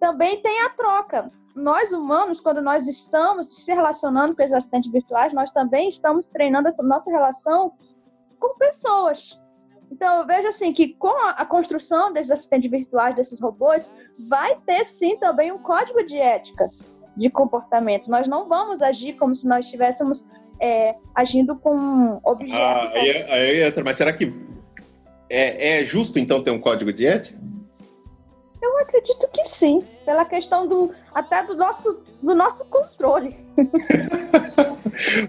[0.01, 5.33] também tem a troca nós humanos, quando nós estamos se relacionando com esses assistentes virtuais,
[5.33, 7.73] nós também estamos treinando a nossa relação
[8.39, 9.39] com pessoas.
[9.91, 13.89] Então eu vejo assim que com a, construção desses assistentes virtuais, desses robôs,
[14.29, 16.69] vai ter sim também um código de ética
[17.15, 18.11] de comportamento.
[18.11, 20.27] Nós não vamos agir como se nós estivéssemos
[20.59, 22.57] é, agindo com objetos.
[22.57, 24.33] Ah, aí, aí entra, mas será que
[25.29, 27.39] é, é justo então ter um código de ética?
[28.63, 33.37] Eu acredito que sim, pela questão do até do nosso do nosso controle.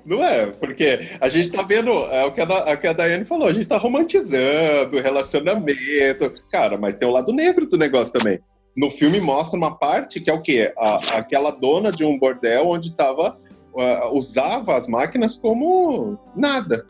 [0.05, 3.25] Não é, porque a gente tá vendo, é o que a, a, que a Daiane
[3.25, 6.31] falou, a gente tá romantizando o relacionamento.
[6.51, 8.39] Cara, mas tem o lado negro do negócio também.
[8.77, 10.71] No filme mostra uma parte que é o quê?
[10.77, 13.35] A, aquela dona de um bordel onde tava
[13.73, 16.85] uh, usava as máquinas como nada,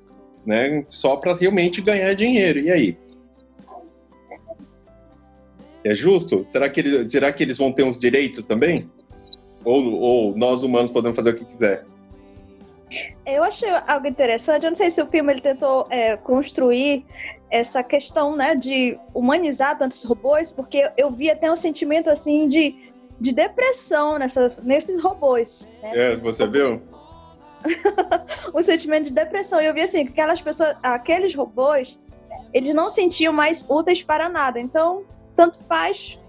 [0.45, 0.83] né?
[0.87, 2.59] Só para realmente ganhar dinheiro.
[2.59, 2.97] E aí?
[5.83, 6.45] É justo?
[6.47, 8.89] Será que, eles, será que eles vão ter uns direitos também?
[9.65, 11.85] Ou, ou nós humanos podemos fazer o que quiser?
[13.25, 14.63] Eu achei algo interessante.
[14.63, 17.05] Eu não sei se o filme ele tentou é, construir
[17.49, 22.75] essa questão, né, de humanizar tantos robôs, porque eu vi até um sentimento assim de,
[23.19, 25.67] de depressão nessas, nesses robôs.
[25.81, 25.91] Né?
[25.93, 26.81] É, você viu?
[28.53, 29.61] um sentimento de depressão.
[29.61, 31.97] E eu vi assim, que aquelas pessoas, aqueles robôs,
[32.53, 34.59] eles não sentiam mais úteis para nada.
[34.59, 35.03] Então,
[35.35, 36.19] tanto faz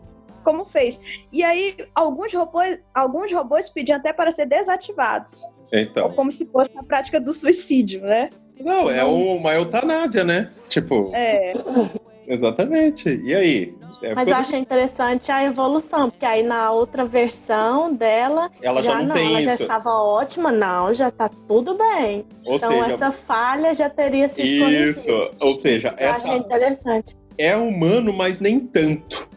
[0.44, 1.00] como fez.
[1.32, 5.50] E aí, alguns robôs, alguns robôs pediam até para ser desativados.
[5.72, 6.12] Então.
[6.12, 8.28] Como se fosse a prática do suicídio, né?
[8.60, 10.50] Não, é uma eutanásia, né?
[10.68, 11.10] Tipo.
[11.14, 11.54] É.
[12.28, 13.20] Exatamente.
[13.22, 13.74] E aí?
[14.02, 18.92] É Mas eu achei interessante a evolução, porque aí na outra versão dela, ela já,
[18.92, 19.48] já não, tem ela isso.
[19.48, 22.26] já estava ótima, não, já está tudo bem.
[22.44, 25.30] Ou então seja, essa falha já teria sido Isso, corrigida.
[25.40, 27.16] ou seja, eu essa achei interessante.
[27.36, 29.28] É humano, mas nem tanto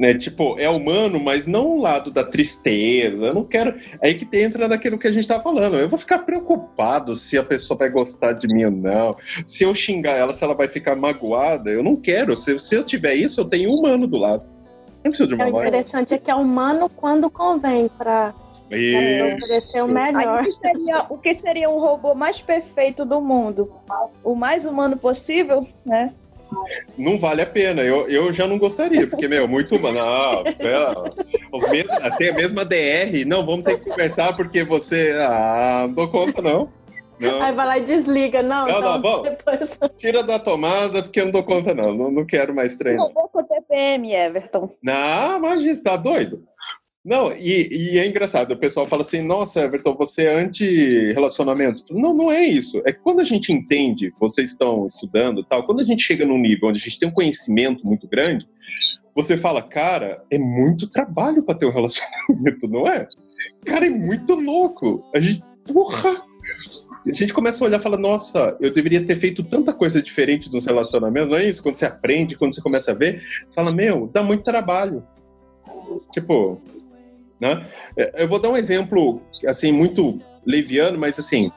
[0.00, 0.14] né?
[0.14, 3.26] Tipo, é humano, mas não o lado da tristeza.
[3.26, 3.74] Eu não quero.
[4.02, 5.76] Aí que entra naquilo que a gente tá falando.
[5.76, 9.14] Eu vou ficar preocupado se a pessoa vai gostar de mim ou não.
[9.44, 11.68] Se eu xingar ela, se ela vai ficar magoada.
[11.68, 12.34] Eu não quero.
[12.34, 14.42] Se, se eu tiver isso, eu tenho um humano do lado.
[15.04, 18.32] Não preciso de uma é, O interessante é que é humano quando convém para
[19.34, 20.40] oferecer o melhor.
[20.40, 23.70] o, que seria, o que seria um robô mais perfeito do mundo?
[24.24, 26.14] O mais humano possível, né?
[26.96, 27.82] Não vale a pena.
[27.82, 29.78] Eu, eu já não gostaria, porque, meu, muito.
[29.78, 30.44] Não,
[31.52, 35.14] os mesmos, até a mesma DR, não, vamos ter que conversar porque você.
[35.18, 36.70] Ah, não dou conta, não.
[37.18, 37.42] não.
[37.42, 38.66] Aí vai lá e desliga, não.
[38.66, 39.22] Não, não.
[39.22, 39.78] Depois...
[39.96, 41.94] Tira da tomada, porque eu não dou conta, não.
[41.94, 43.06] Não, não quero mais treinar.
[43.06, 44.70] Não vou com TPM, Everton.
[44.82, 46.49] Não, imagina, você tá doido?
[47.02, 51.82] Não, e, e, é engraçado, o pessoal fala assim, nossa, Everton, você é anti-relacionamento.
[51.90, 52.82] Não, não é isso.
[52.84, 56.38] É que quando a gente entende, vocês estão estudando tal, quando a gente chega num
[56.38, 58.46] nível onde a gente tem um conhecimento muito grande,
[59.14, 63.08] você fala, cara, é muito trabalho para ter um relacionamento, não é?
[63.64, 65.02] Cara, é muito louco.
[65.14, 66.22] A gente, porra!
[67.06, 70.52] A gente começa a olhar e fala, nossa, eu deveria ter feito tanta coisa diferente
[70.52, 71.62] nos relacionamentos, não é isso?
[71.62, 73.22] Quando você aprende, quando você começa a ver,
[73.54, 75.02] fala, meu, dá muito trabalho.
[76.12, 76.60] Tipo,
[77.40, 77.66] né?
[77.96, 81.50] É, eu vou dar um exemplo, assim, muito leviano, mas assim,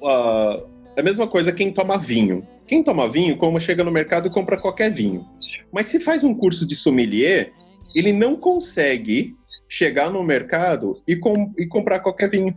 [0.00, 0.66] uh,
[0.96, 2.46] a mesma coisa quem toma vinho.
[2.66, 5.26] Quem toma vinho, como chega no mercado e compra qualquer vinho.
[5.70, 7.52] Mas se faz um curso de sommelier,
[7.94, 9.34] ele não consegue
[9.68, 12.56] chegar no mercado e, com, e comprar qualquer vinho.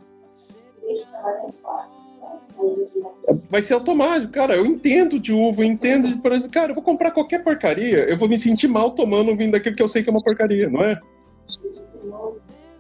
[3.50, 4.56] Vai ser automático, cara.
[4.56, 6.50] Eu entendo de uva, eu entendo de.
[6.50, 9.76] Cara, eu vou comprar qualquer porcaria, eu vou me sentir mal tomando um vinho daquilo
[9.76, 11.00] que eu sei que é uma porcaria, não é?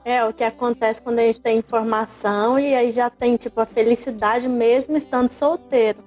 [0.06, 3.66] É, o que acontece quando a gente tem informação e aí já tem, tipo, a
[3.66, 5.98] felicidade mesmo estando solteiro.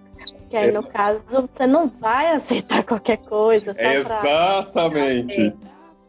[0.48, 0.72] Que aí, é.
[0.72, 3.74] no caso, você não vai aceitar qualquer coisa.
[3.74, 5.52] Só Exatamente.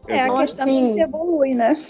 [0.05, 0.15] Pra...
[0.15, 0.93] É, a questão assim...
[0.93, 1.83] que evolui, né?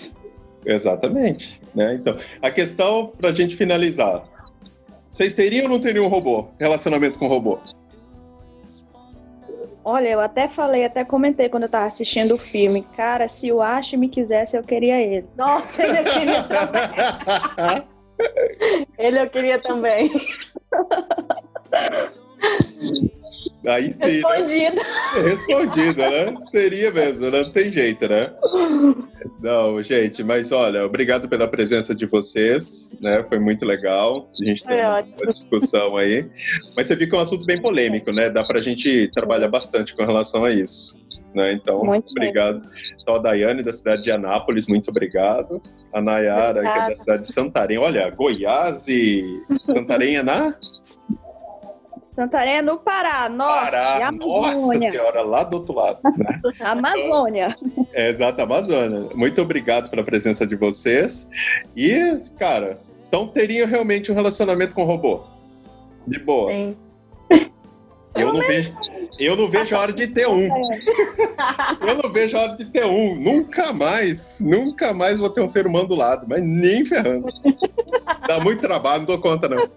[0.66, 1.62] Exatamente.
[1.76, 1.96] Né?
[1.96, 4.24] Então, a questão, pra gente finalizar.
[5.10, 6.48] Vocês teriam ou não teriam um robô?
[6.58, 7.60] Relacionamento com robô?
[9.84, 12.86] Olha, eu até falei, até comentei quando eu tava assistindo o filme.
[12.96, 15.28] Cara, se o Ash me quisesse, eu queria ele.
[15.38, 17.88] Nossa, ele eu queria também.
[18.98, 20.12] ele eu queria também.
[23.66, 24.06] Aí sim.
[24.06, 24.76] Respondido.
[24.76, 25.22] Né?
[25.30, 26.36] Respondido, né?
[26.52, 27.44] Teria mesmo, né?
[27.44, 28.32] não tem jeito, né?
[29.42, 33.24] Não, gente, mas olha, obrigado pela presença de vocês, né?
[33.28, 34.30] Foi muito legal.
[34.42, 36.26] A gente ter uma discussão aí.
[36.76, 38.30] Mas você viu que é um assunto bem polêmico, né?
[38.30, 40.98] Dá pra gente trabalhar bastante com relação a isso.
[41.34, 41.54] Né?
[41.54, 42.68] Então, muito obrigado.
[43.02, 45.62] Então, a Daiane, da cidade de Anápolis, muito obrigado.
[45.94, 47.78] A Nayara, que é da cidade de Santarém.
[47.78, 49.24] Olha, Goiás e
[49.66, 50.56] Santarém é na
[52.20, 56.00] Santarém é no Pará, norte, Pará, Nossa senhora, lá do outro lado.
[56.18, 56.42] Né?
[56.60, 57.56] Amazônia.
[57.94, 59.08] É, exato, Amazônia.
[59.16, 61.30] Muito obrigado pela presença de vocês.
[61.78, 65.22] E, cara, então teriam realmente um relacionamento com o robô?
[66.06, 66.52] De boa.
[66.52, 66.76] Sim.
[68.14, 68.74] Eu não vejo,
[69.18, 70.50] eu não vejo a hora de ter um.
[71.80, 73.16] Eu não vejo a hora de ter um.
[73.16, 77.30] Nunca mais, nunca mais vou ter um ser humano do lado, mas nem ferrando.
[78.28, 79.70] Dá muito trabalho, não dou conta, não.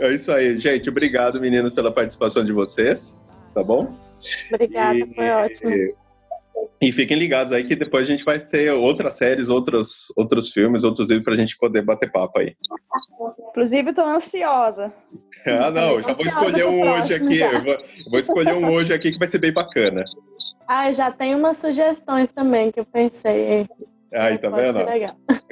[0.00, 0.88] É isso aí, gente.
[0.88, 3.18] Obrigado, meninos, pela participação de vocês.
[3.54, 3.94] Tá bom?
[4.52, 5.70] Obrigada, e, foi ótimo.
[6.80, 10.84] E fiquem ligados aí que depois a gente vai ter outras séries, outros, outros filmes,
[10.84, 12.54] outros livros pra gente poder bater papo aí.
[13.50, 14.92] Inclusive, tô ansiosa.
[15.46, 17.40] Ah, não, já vou escolher um hoje aqui.
[17.40, 20.04] Eu vou, eu vou, escolher um hoje aqui que vai ser bem bacana.
[20.68, 23.66] Ah, já tem umas sugestões também que eu pensei.
[24.12, 24.78] Aí, tá vendo?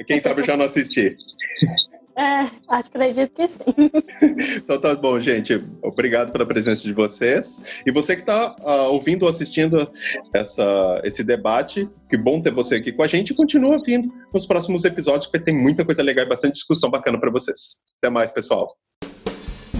[0.05, 1.17] Quem sabe eu já não assisti.
[2.17, 3.59] É, acho que acredito que sim.
[4.55, 5.61] então tá bom, gente.
[5.83, 7.65] Obrigado pela presença de vocês.
[7.85, 9.91] E você que está uh, ah, ouvindo ou assistindo
[10.33, 13.33] essa, esse debate, que bom ter você aqui com a gente.
[13.33, 17.31] Continua ouvindo nos próximos episódios, porque tem muita coisa legal e bastante discussão bacana para
[17.31, 17.79] vocês.
[18.01, 18.67] Até mais, pessoal.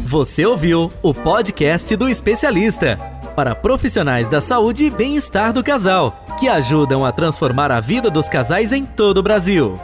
[0.05, 2.97] Você ouviu o podcast do especialista
[3.35, 8.29] para profissionais da saúde e bem-estar do casal, que ajudam a transformar a vida dos
[8.29, 9.77] casais em todo o Brasil.